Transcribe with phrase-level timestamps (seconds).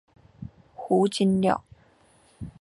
[0.73, 1.63] 胡锦鸟。